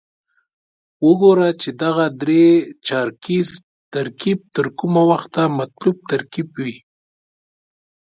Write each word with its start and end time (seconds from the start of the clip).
وګورو 1.07 1.49
چې 1.61 1.69
دغه 1.83 2.05
درې 2.21 2.45
چارکیز 2.87 3.49
ترکیب 3.93 4.39
تر 4.55 4.65
کومه 4.79 5.01
وخته 5.11 5.41
مطلوب 5.59 5.97
ترکیب 6.11 6.47
وي. 6.63 6.75